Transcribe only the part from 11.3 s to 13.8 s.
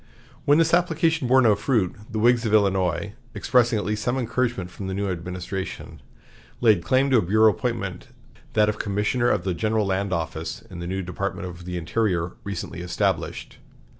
of the Interior, recently established.